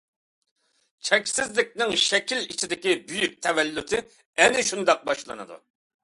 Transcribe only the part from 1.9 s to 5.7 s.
شەكىل ئىچىدىكى بۈيۈك تەۋەللۇتى ئەنە شۇنداق باشلىنىدۇ.